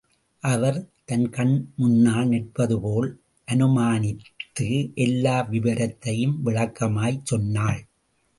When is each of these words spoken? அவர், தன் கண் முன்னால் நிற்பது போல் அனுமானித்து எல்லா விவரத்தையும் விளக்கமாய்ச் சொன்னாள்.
அவர், 0.43 0.77
தன் 1.05 1.29
கண் 1.29 1.53
முன்னால் 1.75 2.27
நிற்பது 2.27 2.79
போல் 2.81 3.09
அனுமானித்து 3.47 4.67
எல்லா 4.95 5.47
விவரத்தையும் 5.51 6.35
விளக்கமாய்ச் 6.45 7.23
சொன்னாள். 7.23 7.81